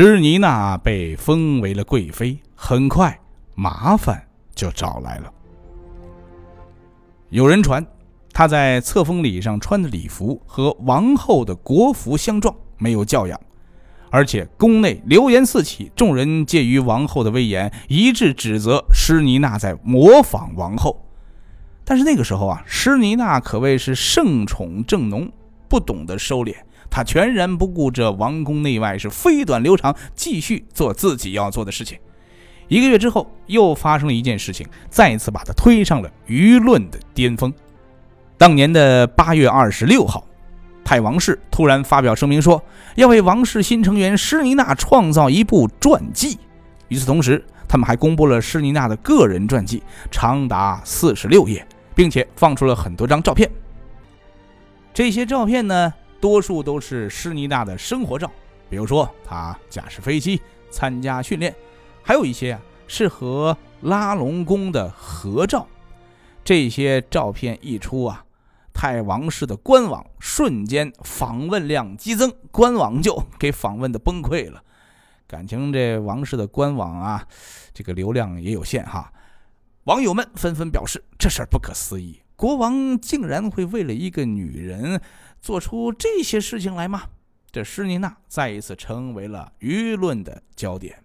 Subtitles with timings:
[0.00, 3.18] 施妮娜被封为了贵妃，很快
[3.56, 5.32] 麻烦就找来了。
[7.30, 7.84] 有人传，
[8.32, 13.40] 她在册封礼上穿的礼服和王后的国服相撞，没有教养，
[14.08, 21.04] 而且宫内流言四起，众人介于王后的威严，一致指责施妮娜在模仿王后。
[21.84, 25.28] 但是那个时候啊，施妮娜可谓是盛宠正浓，
[25.68, 26.54] 不懂得收敛。
[26.98, 31.96] 他全然不顾这王宫内外，是飞短流长，继续做自己要做的事情。
[32.66, 37.54] 一个月之后，又发生了一件事情，再次把他推上了舆论的巅峰。
[38.36, 40.26] 当年的八月二十六号，
[40.84, 42.60] 泰王室突然发表声明说，
[42.96, 46.36] 要为王室新成员施妮娜创造一部传记。
[46.88, 53.48] 与此同时，他们还公布了施妮娜的个人传记，长达四十六页，并且放出了很多张照片。
[54.92, 55.94] 这些照片呢？
[56.20, 58.30] 多数都是施妮娜的生活照，
[58.68, 61.54] 比如说她驾驶飞机、参加训练，
[62.02, 65.66] 还有一些啊是和拉隆宫的合照。
[66.42, 68.24] 这些照片一出啊，
[68.72, 74.62] 泰王室的官网瞬间访问量激增，官网就给访问的崩溃了。
[75.26, 77.26] 感情这王室的官网啊，
[77.74, 79.12] 这个流量也有限哈。
[79.84, 85.00] 网友们纷纷表示，这事儿不可思议，国王竟然会为了一个女人。
[85.40, 87.02] 做出这些事情来吗？
[87.50, 91.02] 这施妮娜再一次成为了舆论的焦点。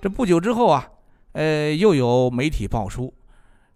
[0.00, 0.88] 这不久之后啊，
[1.32, 3.14] 呃，又有媒体爆出，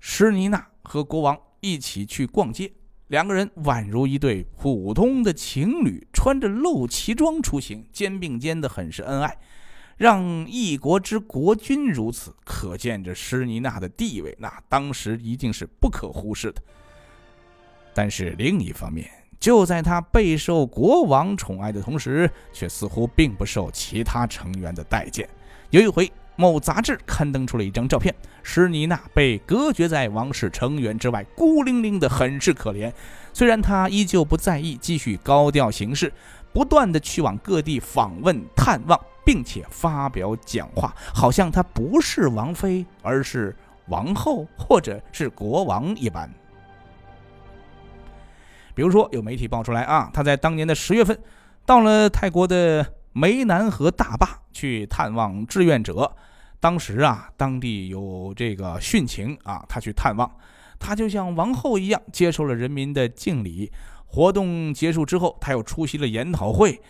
[0.00, 2.72] 施妮娜和国王一起去逛街，
[3.08, 9.38] 两个人宛如一对普通的情侣，穿着露脐装出行，肩并肩的很是恩爱，
[9.96, 16.62] 让一国之国君如此，可见这施妮娜的地位，那当时一定是不可忽视的。
[17.94, 25.28] 但是另一方面，就在他备受国王宠爱的同时，却似乎并不受其他成员的待见。
[25.70, 32.92] 有一回，某杂志刊登出了一张照片，施妮娜被隔绝在王室成员之外，孤零零的，很是可怜。
[33.32, 36.12] 虽然她依旧不在意，继续高调行事，
[36.52, 43.54] 不断的去往各地访问探望，并且发表讲话，好像她不是王妃，而是
[43.88, 46.28] 王后或者是国王一般。
[48.74, 51.18] 比如说，有媒体爆出来啊，他在当年的十月份，
[51.64, 56.10] 到了泰国的湄南河大坝去探望志愿者。
[56.60, 60.30] 当时啊，当地有这个殉情啊，他去探望，
[60.78, 63.72] 他就像王后一样接受了人民的敬礼。
[64.06, 66.80] 活动结束之后，他又出席了研讨会。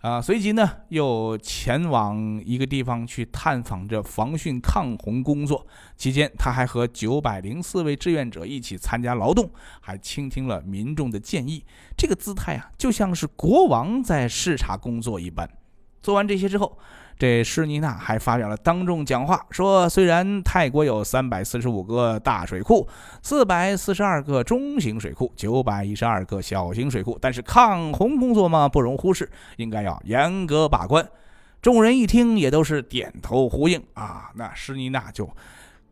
[0.00, 5.66] 啊，随即呢，又前往一个地方去探访着防汛抗洪工作。
[5.96, 9.50] 期间，他还和九百零四位志愿者一起参加劳动，
[9.80, 11.64] 还倾听了民众的建议。
[11.96, 15.50] 这个姿态啊，就像是国王在视察工作一般。
[16.00, 16.78] 做完这些之后。
[17.18, 22.86] 这施妮娜还发表了当众讲话，说：“虽然泰国有三百四十五个大水库、
[23.22, 31.04] 四百四十二个中型水库、九百一十二个小型水库，但是抗洪工作嘛，不容忽视，应该要严格把关。”
[31.60, 34.30] 众人一听，也都是点头呼应啊。
[34.36, 35.28] 那施妮娜就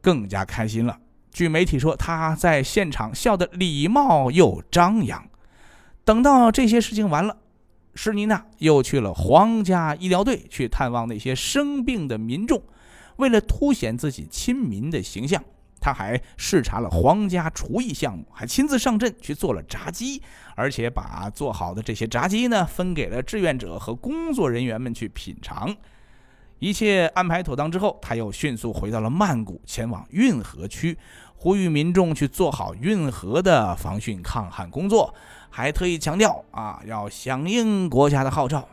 [0.00, 0.96] 更加开心了。
[1.32, 5.24] 据媒体说，她在现场笑得礼貌又张扬。
[6.04, 7.36] 等到这些事情完了。
[7.96, 12.62] 施妮娜又去了皇家医疗队去探望那些生病的民众，
[13.16, 15.42] 为了凸显自己亲民的形象，
[15.80, 20.20] 他还视察了皇家厨艺项目，还亲自上阵去做了炸鸡，
[20.54, 25.74] 而且把做好的这些炸鸡呢分给了志愿者和工作人员们去品尝。
[26.58, 30.96] 一切安排妥当之后，他又迅速回到了曼谷，前往运河区，
[31.34, 35.14] 呼吁民众去做好运河的防汛抗旱工作。
[35.50, 38.68] 还特意强调啊，要响应国家的号召，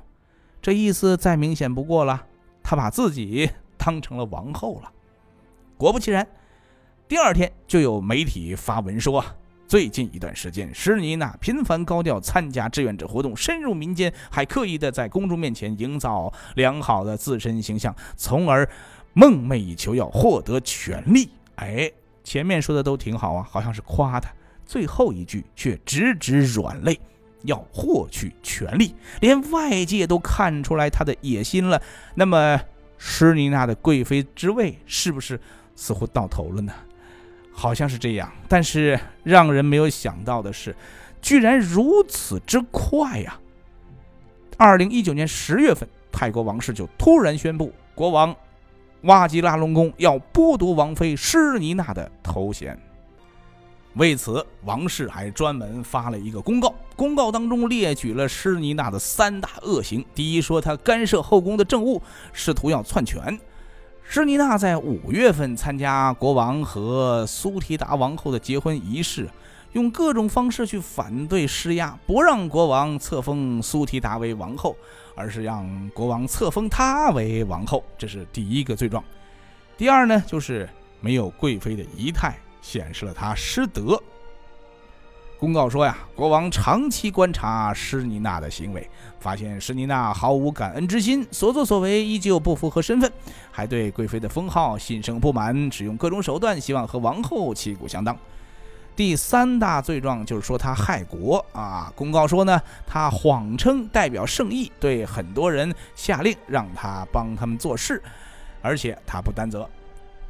[0.62, 2.26] 这意思再明显不过了。
[2.62, 4.92] 他把自己 当成了王后了。
[5.78, 6.26] 果不其然，
[7.08, 9.24] 第二天就有媒体发文说，
[9.74, 18.70] 最近一段时间，施妮娜频繁高调参加志愿者活动，深入民间，还刻意的在公众面前营造良好的自身形象，从而
[19.14, 21.28] 梦寐以求要获得权力。
[21.56, 21.92] 哎，
[22.24, 24.30] 前面说的都挺好啊，好像是夸他。
[24.64, 27.00] 最后一句却直指软肋，
[27.42, 31.82] 要获取权力，连外界都看出来他的野心了。
[32.14, 32.62] 那么，
[33.00, 35.42] 施妮娜的贵妃之位是不是
[35.76, 36.72] 似乎到头了呢？
[37.54, 38.32] 好像是这样。
[38.50, 40.76] 但是让人没有想到的是，
[41.22, 43.40] 居然如此之快呀！
[44.58, 48.36] 二零一九年十月份，泰国王室就突然宣布，国王
[49.02, 52.78] 瓦吉拉隆功要剥夺王妃施妮娜的头衔。
[53.96, 60.04] 为此，王室还专门发了一个公告，公告当中列举了施尼娜的三大恶行。
[60.16, 62.02] 第一，说她干涉后宫的政务，
[62.32, 63.40] 试图要篡权。
[64.06, 69.28] 施尼娜在五月份参加国王和苏提达王后的结婚仪式，
[69.72, 74.78] 用各种方式去反对施压，不让国王册封苏提达为王后，
[75.16, 77.84] 而是让国王册封她为王后。
[77.98, 79.04] 这是第一个罪状。
[79.76, 80.70] 第二呢，就是
[81.02, 84.00] 没有贵妃的仪态，显示了她失德。
[85.44, 93.12] 公告说呀，国王长期观察施妮娜的行为，发现施妮娜毫无感恩之心，所作所为依旧不符合身份，
[93.52, 98.18] 还对贵妃的封号心生不满，使用各种手段希望和王后旗鼓相当。
[98.96, 101.92] 第三大罪状就是说他害国啊。
[101.94, 108.02] 公告说呢，他谎称代表圣意，对很多人下令让他帮他们做事，
[108.62, 109.70] 而且他不担责。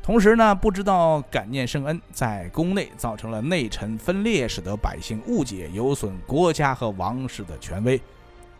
[0.03, 7.99] 同时呢，不知道感念圣恩，在宫内造成了内臣分裂，使得百姓误解，有损国家和王室的权威。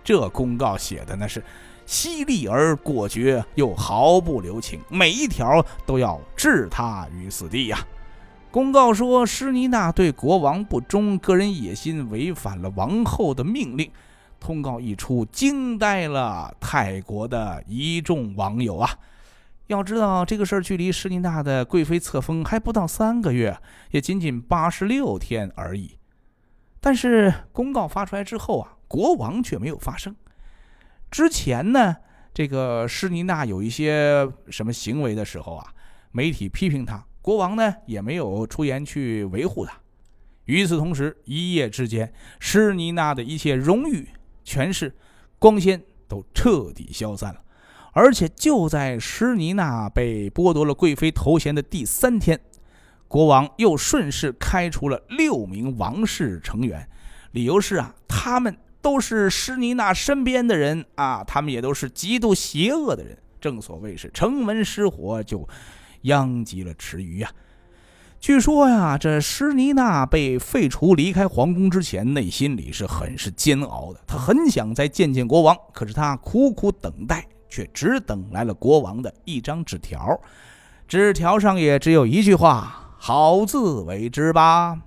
[0.06, 1.44] 这公告写的那是
[1.86, 7.78] 犀利而果决，又毫不留情，每一条都要置他于死地呀。
[8.50, 13.92] 公告说，施妮娜对国王不忠，个人野心，违反了王后的命令。
[14.40, 18.90] 通告一出，惊呆了泰国的一众网友啊。
[19.74, 23.60] 要知道，这个事儿距离施尼娜的贵妃册封还不到三个月，
[23.90, 25.98] 也仅仅八十六天而已。
[26.80, 30.16] 但是公告发出来之后啊，国王却没有发声。
[31.10, 31.96] 之前呢，
[32.34, 35.74] 这个施妮娜有一些什么行为的时候啊，
[36.12, 39.74] 媒体批评她，国王呢也没有出言去维护她。
[40.46, 44.10] 与此同时，一夜之间，施妮娜的一切荣誉、
[44.44, 44.94] 权势、
[45.40, 47.42] 光鲜都彻底消散了。
[47.94, 52.40] 而且就在施妮娜被剥夺了贵妃头衔的第三天，
[53.08, 56.90] 国王又顺势开除了六名王室成员，
[57.32, 63.18] 理由是啊，他们都是施妮娜身边的人啊，他们也都是极度邪恶的人。
[63.40, 65.48] 正所谓是城门失火，就
[66.02, 67.30] 殃及了池鱼呀。
[68.20, 77.28] 据说呀，这施妮娜被废除离开皇宫之前，内心里是很是煎熬的，她很想再见见国王，可是她苦苦等待。
[77.54, 80.20] 却只等来了国王的一张纸条，
[80.88, 84.82] 纸条上也只有一句话：“好自为之吧。”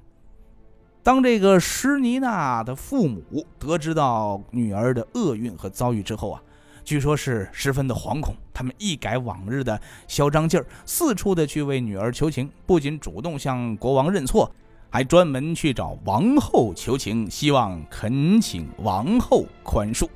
[1.04, 3.22] 当这个施妮娜的父母
[3.56, 6.42] 得知到女儿的厄运和遭遇之后啊，
[6.82, 8.34] 据说是十分的惶恐。
[8.52, 14.50] 他们一改往日的嚣张劲儿，四处的去为女儿求情，不仅主动向国王认错，
[14.90, 20.08] 还专门去找王后求情，希望恳请王后宽恕。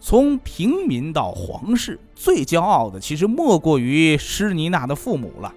[0.00, 5.54] 从平民到皇室，最骄傲的其实莫过于施尼娜的父母了。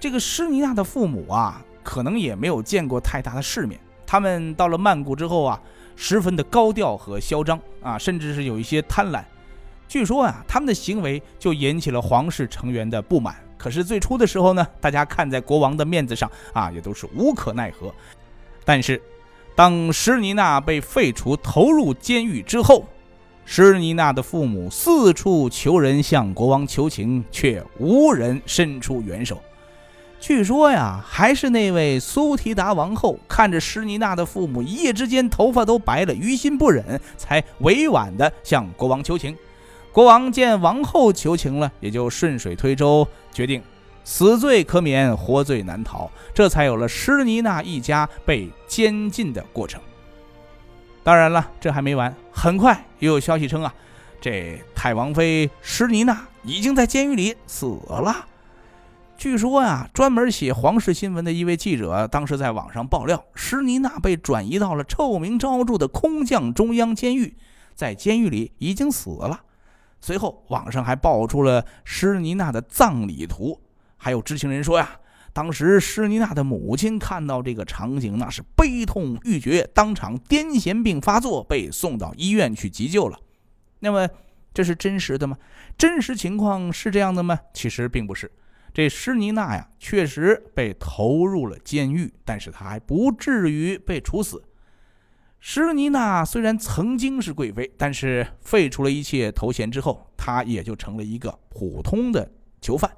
[0.00, 3.78] 这个施尼娜的父母啊，可能也没有见过太大的世面。
[4.06, 5.60] 他们到了曼谷之后啊，
[5.96, 9.22] 十分的高调和嚣张啊，甚至是有一些贪婪。
[9.86, 13.36] 据说啊，他们的行为就引起了皇室成员的不满。
[13.58, 17.92] 可是最初的时候呢，大家看在国王的面子上啊，也都是无可奈何。
[18.64, 19.00] 但是，
[19.54, 22.86] 当施妮娜被废除、投入监狱之后，
[23.50, 29.40] 施妮娜的父母四处求人向国王求情，却无人伸出援手。
[30.20, 39.34] 据说呀，还是那位苏提达王后看着施妮娜的父母一夜之间头发都白了，于心不忍，才委婉地向国王求情。
[39.92, 43.62] 国王见王后求情了，也就顺水推舟，决定
[44.04, 49.80] 死罪可免，活罪难逃，这才有了施妮娜一家被监禁的过程。
[51.08, 52.14] 当然了，这还没完。
[52.30, 53.74] 很快又有消息称啊，
[54.20, 58.26] 这太王妃施妮娜已经在监狱里死了。
[59.16, 67.34] 据说呀，专门写皇室新闻的一位记者当时在网上爆料，施妮娜被转移到了臭名昭著的空降中央监狱，
[67.74, 69.40] 在监狱里已经死了。
[70.02, 73.58] 随后，网上还爆出了施妮娜的葬礼图，
[73.96, 74.90] 还有知情人说呀。
[75.38, 83.16] 当时施妮娜的母亲看到这个场景，那是悲痛欲绝，当场癫痫病发作，被送到医院去急救了。
[83.78, 84.08] 那么，
[84.52, 85.38] 这是真实的吗？
[85.78, 87.38] 真实情况是这样的吗？
[87.54, 88.28] 其实并不是。
[88.74, 94.42] 这施妮娜呀，确实被投入了监狱，但是她还不至于被处死。
[95.38, 102.28] 施妮娜虽然曾经是贵妃，但是废除了一切头衔之后，她也就成了一个普通的
[102.60, 102.90] 囚犯。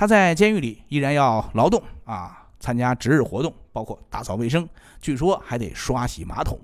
[0.00, 4.66] 他在监狱里依然要劳动啊，参加值日活动，包括打扫卫生，
[4.98, 6.58] 据说还得刷洗马桶。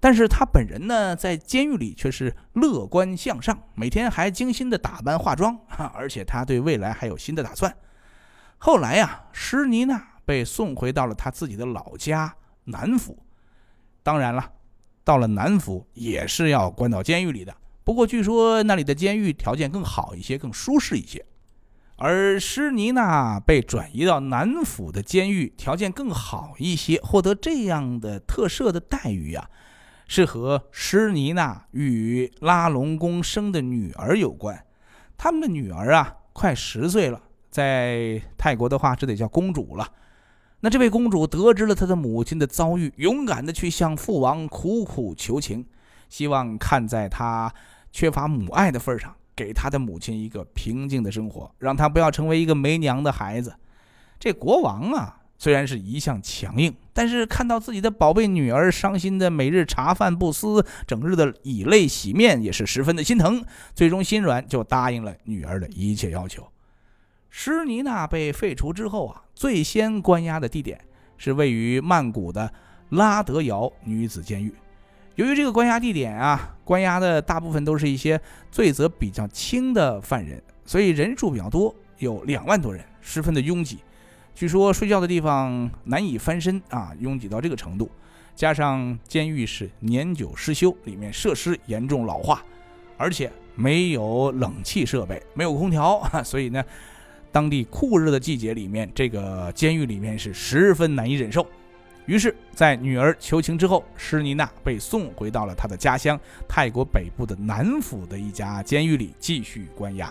[0.00, 5.56] 但是他本人呢，在监狱里却是乐观向上，每天还精心的打扮化妆，
[5.94, 7.72] 而且他对未来还有新的打算。
[8.56, 12.34] 后来呀，施妮娜被送回到了他自己的老家
[12.64, 13.16] 南府。
[14.02, 14.50] 当然了，
[15.04, 17.54] 到了南府也是要关到监狱里的。
[17.84, 21.24] 不过据说那里的监狱条件更好一些，更舒适一些。
[22.00, 29.50] 而施妮娜被转移到南府的监狱，条件更好一些，获得这样的特赦的待遇啊，
[30.06, 34.64] 是和施妮娜与拉隆功生的女儿有关。
[35.16, 39.84] 他们的女儿啊，快十岁了，在泰国的话，这得叫公主了。
[40.60, 45.66] 那这位公主得知了她的母亲的遭遇，勇敢的去向父王苦苦求情，
[46.08, 47.52] 希望看在她
[47.90, 49.16] 缺乏母爱的份上。
[49.38, 53.54] 给他的母亲一个平静的生活，让他不要成为一个没娘的孩子。
[54.18, 63.44] 这国王啊，虽然是一向强硬，但是看到自己的宝贝女儿伤心的每日茶饭不思，整日的以泪洗面，也是十分的心疼。
[63.76, 66.44] 最终心软，就答应了女儿的一切要求。
[67.30, 70.80] 施妮娜被废除之后啊，最先关押的地点
[71.16, 72.52] 是位于曼谷的
[72.88, 74.52] 拉德瑶女子监狱。
[75.18, 78.20] 由于这个关押地点啊，关押的大部分都是一些
[78.52, 83.78] 罪责比较轻的犯人，所以人数比较多，有两万多人，十分的拥挤。
[84.32, 87.90] 据说睡觉的地方难以翻身啊，拥挤到这个程度。
[88.36, 92.40] 加上监狱是年久失修，里面设施严重老化，
[92.96, 96.64] 而且没有冷气设备，没有空调， 所以呢，
[97.32, 101.44] 当地酷热的季节里面，这个监狱里面是十分难以忍受。
[102.08, 110.10] 于是，在女儿求情之后，施妮娜被送回到了她的家乡泰国北部的南府的一家监狱里继续关押。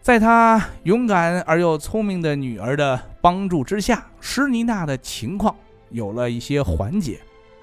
[0.00, 5.54] 在她勇敢而又聪明的女儿的帮助之下，施妮娜的情况
[5.90, 7.20] 有了一些缓解。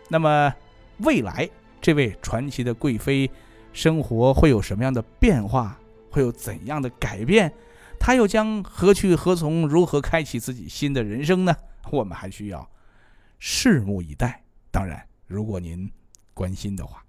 [0.08, 0.54] 那么，
[1.00, 1.50] 未来
[1.82, 3.28] 这位传奇的贵妃
[3.74, 5.80] 生活会有什么样的变化？
[6.12, 7.52] 会有怎样的改变？
[8.00, 9.68] 她又将何去何从？
[9.68, 11.56] 如何开启自己新的人生呢？
[11.92, 12.70] 我们还需要
[13.39, 14.44] 拭目以待。
[14.72, 15.92] 当然，如果您
[16.34, 17.05] 关心的话。